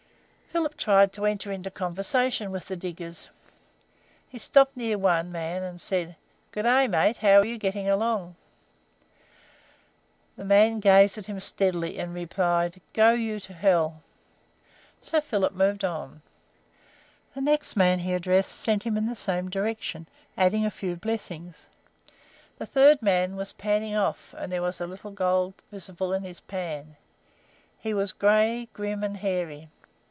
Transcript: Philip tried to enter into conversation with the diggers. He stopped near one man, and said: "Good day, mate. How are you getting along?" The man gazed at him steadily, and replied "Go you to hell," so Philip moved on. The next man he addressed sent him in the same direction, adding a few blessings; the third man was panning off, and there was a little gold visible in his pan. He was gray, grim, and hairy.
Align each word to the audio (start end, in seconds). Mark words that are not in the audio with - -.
Philip 0.51 0.75
tried 0.75 1.13
to 1.13 1.25
enter 1.25 1.49
into 1.49 1.71
conversation 1.71 2.51
with 2.51 2.67
the 2.67 2.75
diggers. 2.75 3.29
He 4.27 4.37
stopped 4.37 4.75
near 4.75 4.97
one 4.97 5.31
man, 5.31 5.63
and 5.63 5.79
said: 5.79 6.17
"Good 6.51 6.63
day, 6.63 6.89
mate. 6.89 7.15
How 7.19 7.39
are 7.39 7.45
you 7.45 7.57
getting 7.57 7.87
along?" 7.87 8.35
The 10.35 10.43
man 10.43 10.81
gazed 10.81 11.17
at 11.17 11.27
him 11.27 11.39
steadily, 11.39 11.97
and 11.97 12.13
replied 12.13 12.81
"Go 12.91 13.13
you 13.13 13.39
to 13.39 13.53
hell," 13.53 14.01
so 14.99 15.21
Philip 15.21 15.53
moved 15.53 15.85
on. 15.85 16.21
The 17.33 17.39
next 17.39 17.77
man 17.77 17.99
he 17.99 18.11
addressed 18.13 18.51
sent 18.51 18.83
him 18.83 18.97
in 18.97 19.07
the 19.07 19.15
same 19.15 19.49
direction, 19.49 20.05
adding 20.35 20.65
a 20.65 20.69
few 20.69 20.97
blessings; 20.97 21.69
the 22.57 22.65
third 22.65 23.01
man 23.01 23.37
was 23.37 23.53
panning 23.53 23.95
off, 23.95 24.35
and 24.37 24.51
there 24.51 24.61
was 24.61 24.81
a 24.81 24.85
little 24.87 25.11
gold 25.11 25.53
visible 25.71 26.11
in 26.11 26.23
his 26.23 26.41
pan. 26.41 26.97
He 27.79 27.93
was 27.93 28.11
gray, 28.11 28.67
grim, 28.73 29.01
and 29.01 29.15
hairy. 29.15 29.69